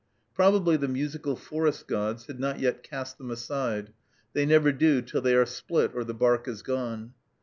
[0.33, 3.93] Probably the musical forest gods had not yet cast them aside;
[4.33, 7.13] they never do till they are split or the bark is gone.